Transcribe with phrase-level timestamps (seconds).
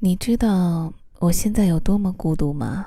[0.00, 2.86] 你知道我现在有多么孤独吗？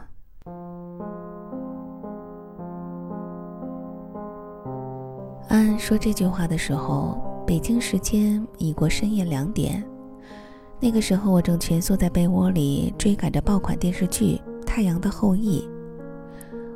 [5.49, 9.83] 安说这句话的时候，北京时间已过深夜两点。
[10.79, 15.59] 那个时候，我正蜷缩在被窝里追赶着爆款电视剧《太阳的后裔》。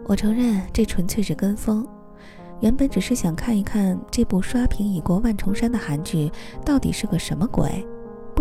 [0.06, 1.88] 我承认，这纯粹是跟风。
[2.60, 6.30] 原本只是想看一看这部刷屏已过万重山的韩剧
[6.66, 7.88] 到底是个什么鬼。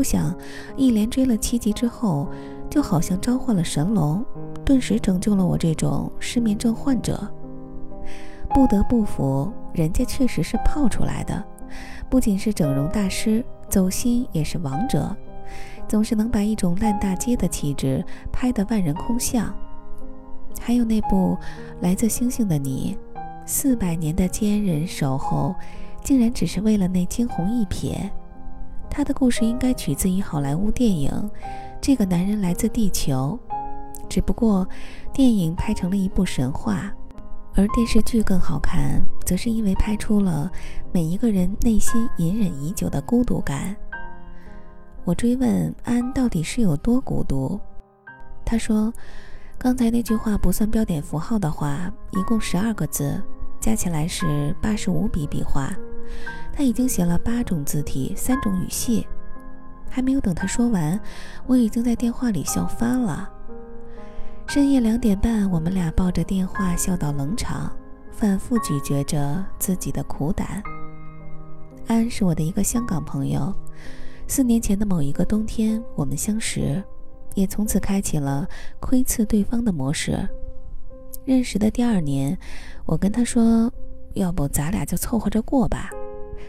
[0.05, 0.33] 想，
[0.77, 2.29] 一连追了七集之后，
[2.71, 4.25] 就好像召唤了神龙，
[4.65, 7.27] 顿时拯救了我这种失眠症患者。
[8.51, 11.43] 不得不服，人家确实是泡出来的，
[12.09, 15.17] 不仅是整容大师，走心也是王者，
[15.89, 19.53] 总是能把一种烂大街的气质拍得万人空巷。
[20.61, 21.37] 还有那部
[21.81, 22.97] 《来自星星的你》，
[23.45, 25.55] 四百年的坚韧守候，
[26.03, 28.09] 竟然只是为了那惊鸿一瞥。
[28.97, 31.11] 他的故事应该取自于好莱坞电影
[31.81, 33.37] 《这个男人来自地球》，
[34.09, 34.65] 只不过
[35.13, 36.95] 电影拍成了一部神话，
[37.57, 40.49] 而电视剧更好看，则是因为拍出了
[40.93, 43.75] 每一个人内心隐忍已久的孤独感。
[45.05, 47.59] 我追问安到底是有多孤独，
[48.45, 48.95] 他说
[49.59, 53.21] ：“刚才那句话不算标点符号的话，一共十二个字，
[53.59, 55.75] 加起来是八十五笔笔画。”
[56.53, 59.07] 他已经写了八种字体，三种语系，
[59.91, 60.99] 还没有等他说完，
[61.47, 63.31] 我已经在电话里笑翻了。
[64.47, 67.75] 深夜两点半，我们俩抱着电话笑到冷场，
[68.13, 70.63] 反复咀嚼着自己的苦胆。
[71.87, 73.53] 安是我的一个香港朋友，
[74.27, 76.83] 四年前的某一个冬天，我们相识，
[77.35, 78.49] 也从此开启了
[78.81, 80.29] 窥伺对方的模式。
[81.25, 82.39] 认识的第二年，
[82.85, 83.73] 我跟他说
[84.15, 85.91] ：“要不咱俩就凑合着过吧。”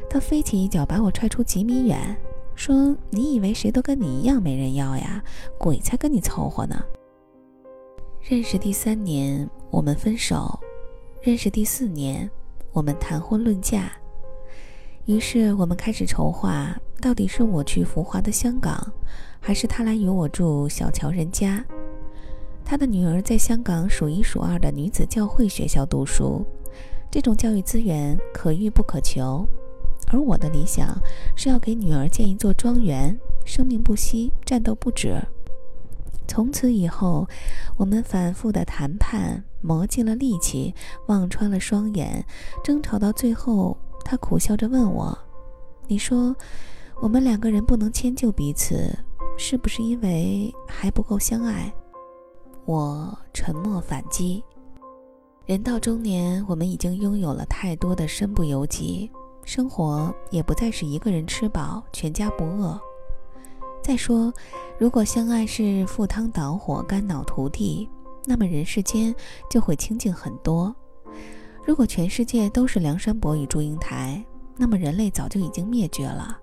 [0.10, 2.16] 他飞起一脚把我踹出几米远，
[2.56, 5.22] 说：“你以为谁都跟你一样没人要呀？
[5.58, 6.82] 鬼才跟你凑合呢！”
[8.22, 10.60] 认识第三年，我们分手；
[11.22, 12.30] 认识第四年，
[12.72, 13.92] 我们谈婚论嫁。
[15.06, 18.92] 于是我们开始筹划，到底是我去浮华的香港，
[19.40, 21.64] 还是他来与我住小桥人家。
[22.64, 26.44] 他的女儿在香港数一数二的女子教会学校读书，
[27.16, 29.48] 这种教育资源可遇不可求。
[30.12, 31.02] 而我的理想
[31.34, 35.18] 是要给女儿建一座庄园，生命不息，战斗不止。
[36.28, 37.26] 从此以后，
[37.78, 40.76] 我们反复的谈判，磨尽了力气，
[41.08, 42.22] 望穿了双眼，
[42.62, 45.18] 争吵到最后，他苦笑着问我
[45.88, 46.36] ：“你说，
[47.02, 48.94] 我们两个人不能迁就彼此，
[49.38, 51.74] 是不是因为还不够相爱？”
[52.68, 54.44] 我沉默反击
[55.46, 59.10] ：“人到中年，我们已经拥有了太多的身不由己。”
[59.46, 62.82] 生活也不再是一个人吃饱全家不饿。
[63.84, 64.34] 再说，
[64.80, 67.88] 如果相爱是赴汤蹈火、肝脑涂地，
[68.26, 69.14] 那么人世间
[69.48, 70.76] 就会清静很多。
[71.64, 74.26] 如果全世界都是梁山伯与祝英台，
[74.58, 76.40] 那么人类早就已经灭绝了。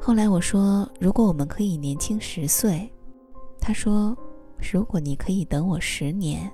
[0.00, 2.88] 后来我说，如果我们可以年轻十岁，
[3.60, 4.16] 他说，
[4.72, 6.48] 如果你可以等我十年。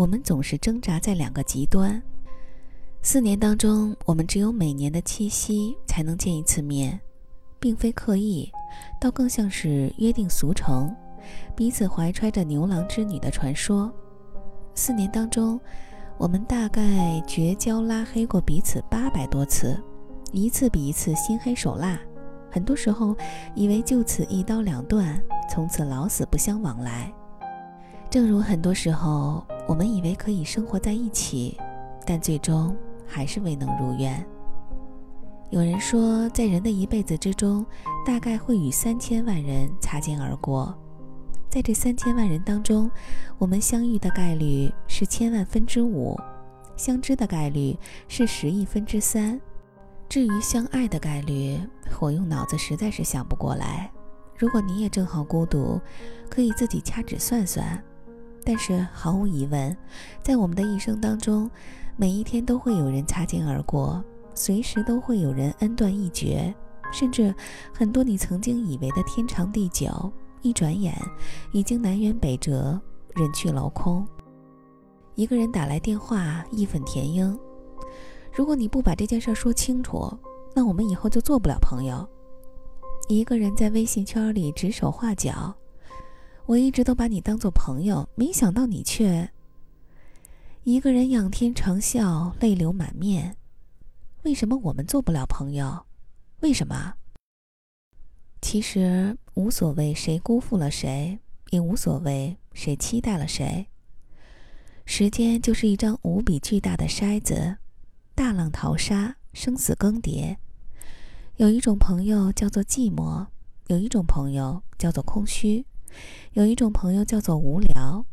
[0.00, 2.02] 我们总是挣扎在两个极端。
[3.02, 6.98] 四年当中，我们只有每年的七夕才能见一次面，
[7.58, 8.50] 并非刻意，
[8.98, 10.96] 倒更像是约定俗成，
[11.54, 13.92] 彼此怀揣着牛郎织女的传说。
[14.74, 15.60] 四年当中，
[16.16, 19.78] 我们大概绝交拉黑过彼此八百多次，
[20.32, 22.00] 一次比一次心黑手辣。
[22.50, 23.14] 很多时候，
[23.54, 27.12] 以为就此一刀两断，从此老死不相往来。
[28.10, 31.56] 正如很多时候，我们以为可以生活在一起，
[32.04, 32.76] 但最终。
[33.12, 34.24] 还是未能如愿。
[35.50, 37.66] 有人说，在人的一辈子之中，
[38.06, 40.72] 大概会与三千万人擦肩而过。
[41.48, 42.88] 在这三千万人当中，
[43.36, 46.16] 我们相遇的概率是千万分之五，
[46.76, 49.40] 相知的概率是十亿分之三。
[50.08, 51.58] 至于相爱的概率，
[51.98, 53.90] 我用脑子实在是想不过来。
[54.38, 55.80] 如果你也正好孤独，
[56.30, 57.82] 可以自己掐指算算。
[58.50, 59.76] 但是毫无疑问，
[60.24, 61.48] 在我们的一生当中，
[61.96, 64.02] 每一天都会有人擦肩而过，
[64.34, 66.52] 随时都会有人恩断义绝，
[66.92, 67.32] 甚至
[67.72, 70.12] 很多你曾经以为的天长地久，
[70.42, 70.92] 一转眼
[71.52, 72.76] 已经南辕北辙，
[73.14, 74.04] 人去楼空。
[75.14, 77.38] 一个人打来电话，义愤填膺
[78.34, 80.12] ：“如果你不把这件事说清楚，
[80.56, 82.04] 那我们以后就做不了朋友。”
[83.06, 85.54] 一个人在微信圈里指手画脚
[86.50, 89.30] ：“我一直都把你当做朋友，没想到你却……”
[90.64, 93.36] 一个人仰天长啸，泪流满面。
[94.24, 95.86] 为什么我们做不了朋友？
[96.40, 96.94] 为什么？
[98.42, 101.20] 其实无所谓谁辜负了谁，
[101.50, 103.68] 也无所谓谁期待了谁。
[104.84, 107.58] 时间就是一张无比巨大的筛子，
[108.16, 110.36] 大浪淘沙，生死更迭。
[111.36, 113.28] 有一种朋友叫做寂寞，
[113.68, 115.64] 有一种朋友叫做空虚，
[116.32, 118.04] 有一种朋友叫做无聊，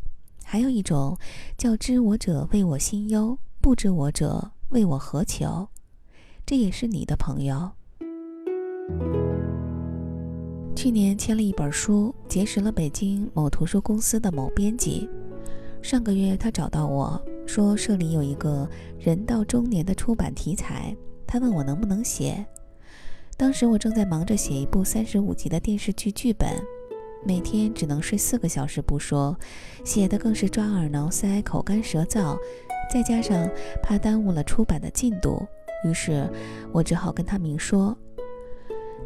[0.44, 1.18] 还有一种
[1.57, 5.68] 叫知我者为我心忧，不知我者为我何求。
[6.45, 7.71] 这也是你的朋友。
[10.75, 15.09] 去年签了一本书，结识了北京某图书公司的某编辑。
[15.81, 18.69] 上个月他找到我说，社里有一个
[19.00, 20.95] 人到中年的出版题材，
[21.25, 22.45] 他问我能不能写。
[23.35, 26.50] 当时我正在忙着写一部三十五集的电视剧剧本，
[27.27, 29.38] 每天只能睡四个小时不说，
[29.83, 32.38] 写的更是抓耳挠腮、口干舌燥，
[32.89, 33.50] 再加上
[33.83, 35.45] 怕耽误了出版的进度，
[35.83, 36.25] 于是
[36.71, 37.94] 我只好跟他明说。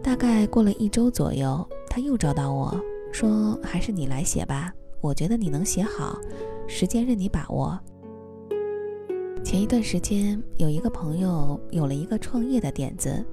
[0.04, 2.80] 大概过了一周左右，他又找到我
[3.12, 4.72] 说：“还是你来写吧，
[5.02, 6.16] 我觉得你能写好，
[6.68, 7.80] 时间任你把握。”
[9.44, 13.26] 前一段时间，有一个朋友有了一个创业的点子，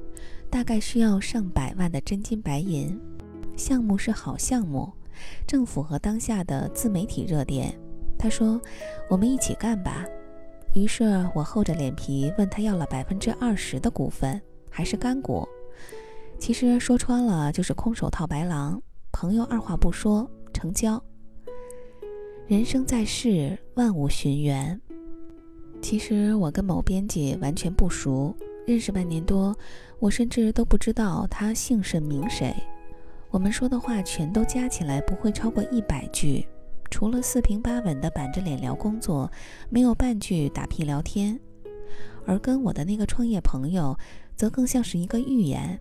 [0.49, 2.99] 大概需要上百万的真金白银，
[3.59, 4.91] 项目是好项目，
[5.47, 7.79] 正符合当下的自媒体热点。
[8.17, 8.61] 他说
[9.11, 10.07] ：“我们一起干吧。”
[10.75, 14.41] 于是我厚着脸皮问他要了百分之二十的股份，
[14.71, 15.47] 还是干股。
[16.39, 21.03] 其实说穿了就是空手套白狼，朋友二话不说成交。
[22.47, 24.81] 人生在世，万物寻缘。
[25.83, 28.35] 其实我跟某编辑完全不熟，
[28.67, 29.57] 认识半年多，
[29.99, 32.55] 我甚至都不知道他姓甚名谁。
[33.31, 36.47] 我们说的话全都加起来不会超过一百句，
[36.91, 39.31] 除了四平八稳的板着脸聊工作，
[39.69, 41.39] 没有半句打屁聊天。
[42.27, 43.97] 而跟我的那个创业朋友，
[44.37, 45.79] 则更像是一个预言。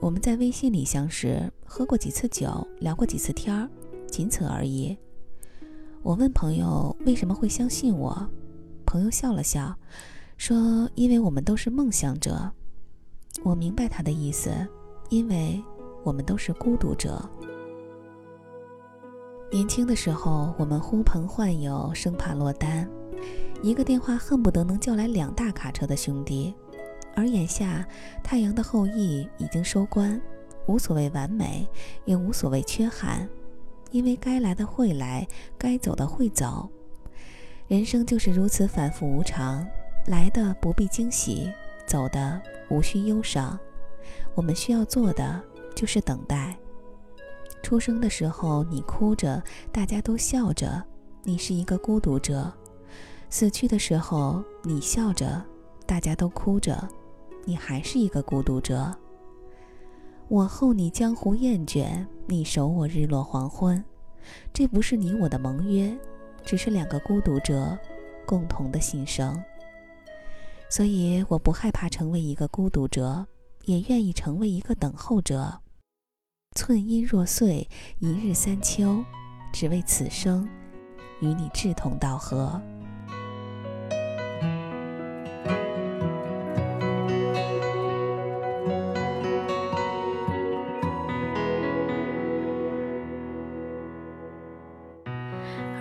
[0.00, 3.68] 我们在微信里相识，喝过几次酒，聊过几次天儿，
[4.06, 4.96] 仅此而已。
[6.02, 8.28] 我问朋友为什么会相信我，
[8.84, 9.74] 朋友笑了笑，
[10.36, 12.52] 说：“因为我们都是梦想者。”
[13.42, 14.50] 我明白他的意思，
[15.08, 15.62] 因为
[16.04, 17.20] 我们都是孤独者。
[19.50, 22.88] 年轻的时候，我们呼朋唤友，生怕落单，
[23.62, 26.54] 一个电话恨不得能叫来两大卡车的兄弟。
[27.16, 27.86] 而眼下，
[28.22, 30.20] 太阳的后裔已经收官，
[30.66, 31.68] 无所谓完美，
[32.04, 33.28] 也无所谓缺憾，
[33.92, 36.68] 因为该来的会来，该走的会走。
[37.68, 39.64] 人生就是如此反复无常，
[40.08, 41.48] 来的不必惊喜，
[41.86, 43.56] 走的无需忧伤。
[44.34, 45.40] 我们需要做的
[45.74, 46.56] 就是等待。
[47.62, 49.42] 出生的时候你哭着，
[49.72, 50.82] 大家都笑着，
[51.22, 52.52] 你是一个孤独者；
[53.30, 55.42] 死去的时候你笑着，
[55.86, 56.86] 大家都哭着。
[57.46, 58.94] 你还是一个孤独者。
[60.28, 63.82] 我候你江湖厌倦，你守我日落黄昏。
[64.52, 65.94] 这不是你我的盟约，
[66.42, 67.78] 只是两个孤独者
[68.26, 69.42] 共同的心声。
[70.70, 73.26] 所以我不害怕成为一个孤独者，
[73.64, 75.60] 也愿意成为一个等候者。
[76.54, 77.68] 寸阴若碎，
[77.98, 79.04] 一日三秋，
[79.52, 80.48] 只为此生
[81.20, 82.60] 与你志同道合。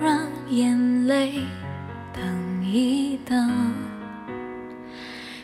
[0.01, 1.33] 让眼泪
[2.11, 3.73] 等一等，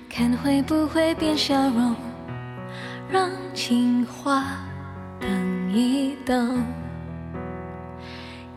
[0.09, 1.93] 看会不会变笑容；
[3.11, 4.57] 让情话
[6.29, 6.63] 等，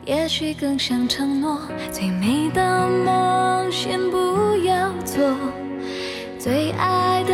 [0.04, 1.58] 也许更像承诺。
[1.90, 5.34] 最美的梦先不要做，
[6.38, 7.32] 最爱的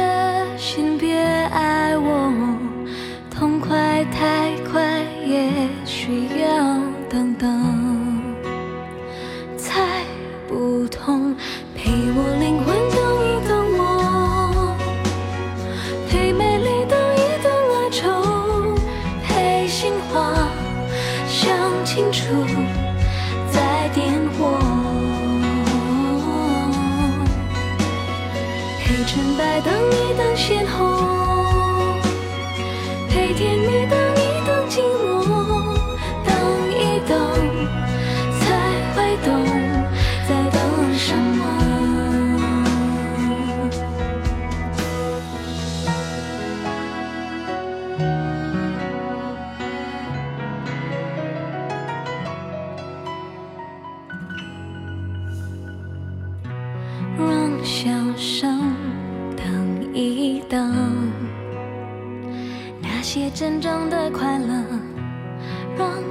[63.69, 64.39] 些真正的快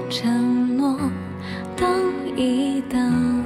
[0.10, 0.96] 承诺，
[1.76, 1.90] 等
[2.36, 3.44] 一等。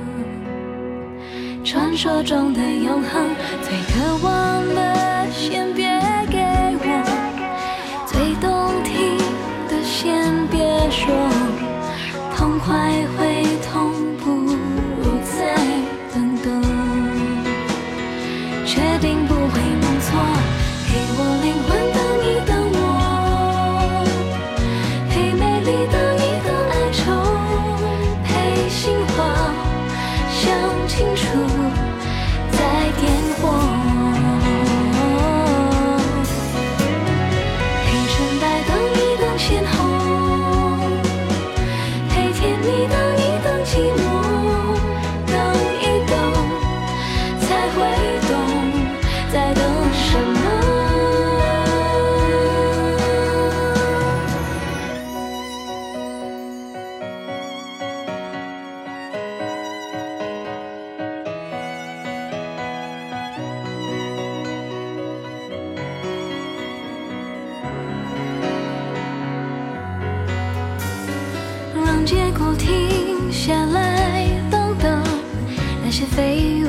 [1.63, 3.29] 传说中的永恒，
[3.61, 4.29] 最渴望
[4.75, 5.87] 的先别
[6.29, 6.37] 给
[6.81, 6.85] 我，
[8.05, 9.17] 最动听
[9.69, 10.59] 的先别
[10.91, 11.07] 说，
[12.35, 14.29] 痛快会痛，不
[15.01, 15.55] 如再
[16.13, 16.61] 等等。
[18.65, 20.09] 确定不会弄错，
[20.87, 21.69] 给我灵魂
[72.55, 75.03] 停下来，等等
[75.83, 76.60] 那些飞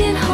[0.00, 0.29] can